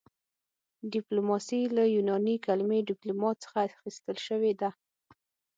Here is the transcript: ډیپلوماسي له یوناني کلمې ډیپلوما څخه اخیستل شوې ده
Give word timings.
ډیپلوماسي 0.93 1.61
له 1.75 1.83
یوناني 1.95 2.35
کلمې 2.45 2.79
ډیپلوما 2.89 3.31
څخه 3.43 3.57
اخیستل 3.69 4.17
شوې 4.27 4.53
ده 4.61 4.69